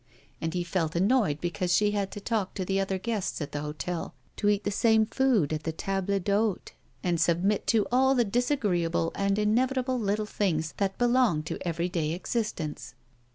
And 0.41 0.55
he 0.55 0.63
felt 0.63 0.95
annoyed 0.95 1.39
because 1.39 1.71
she 1.75 1.91
had 1.91 2.09
to 2.13 2.19
talk 2.19 2.55
to 2.55 2.65
the 2.65 2.79
other 2.79 2.97
guests 2.97 3.39
at 3.39 3.51
the 3.51 3.61
hotel, 3.61 4.15
to 4.37 4.49
eat 4.49 4.63
the 4.63 4.71
same 4.71 5.05
food 5.05 5.53
at 5.53 5.61
the 5.61 5.71
table 5.71 6.17
d'hôte, 6.19 6.71
and 7.03 7.21
submit 7.21 7.67
to 7.67 7.85
all 7.91 8.15
the 8.15 8.25
disagreeable 8.25 9.11
and 9.13 9.37
inevitable 9.37 9.99
little 9.99 10.25
things 10.25 10.73
that 10.77 10.97
belong 10.97 11.43
to 11.43 11.59
everyday 11.61 12.13
existence. 12.13 12.95